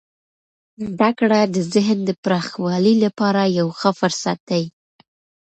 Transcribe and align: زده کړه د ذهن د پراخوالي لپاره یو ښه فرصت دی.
زده 0.87 1.09
کړه 1.19 1.39
د 1.53 1.55
ذهن 1.73 1.97
د 2.05 2.11
پراخوالي 2.23 2.93
لپاره 3.03 3.41
یو 3.59 3.67
ښه 3.79 3.89
فرصت 3.99 4.37
دی. 4.49 4.63